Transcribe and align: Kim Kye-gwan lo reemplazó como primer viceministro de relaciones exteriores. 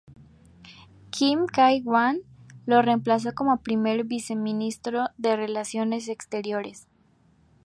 Kim 1.11 1.45
Kye-gwan 1.45 2.21
lo 2.65 2.81
reemplazó 2.81 3.35
como 3.35 3.57
primer 3.61 4.03
viceministro 4.03 5.09
de 5.19 5.35
relaciones 5.35 6.07
exteriores. 6.09 6.87